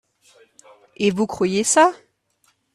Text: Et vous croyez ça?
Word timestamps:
Et 0.95 1.11
vous 1.11 1.27
croyez 1.27 1.63
ça? 1.63 1.93